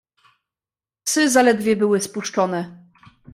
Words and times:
"Psy 1.03 1.27
zaledwie 1.29 1.75
były 1.75 2.01
spuszczone." 2.01 2.85